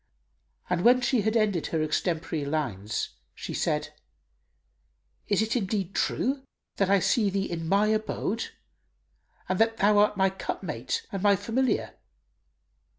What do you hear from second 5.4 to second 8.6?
it indeed true that I see thee in my abode